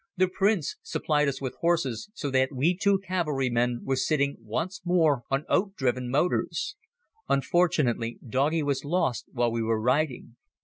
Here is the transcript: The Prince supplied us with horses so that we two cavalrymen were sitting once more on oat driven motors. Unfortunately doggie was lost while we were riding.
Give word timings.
The 0.17 0.27
Prince 0.27 0.77
supplied 0.81 1.27
us 1.27 1.39
with 1.39 1.53
horses 1.59 2.09
so 2.15 2.31
that 2.31 2.49
we 2.51 2.75
two 2.75 2.97
cavalrymen 2.97 3.81
were 3.83 3.95
sitting 3.95 4.35
once 4.39 4.81
more 4.83 5.21
on 5.29 5.45
oat 5.47 5.75
driven 5.75 6.09
motors. 6.09 6.75
Unfortunately 7.29 8.17
doggie 8.27 8.63
was 8.63 8.83
lost 8.83 9.27
while 9.31 9.51
we 9.51 9.61
were 9.61 9.79
riding. 9.79 10.37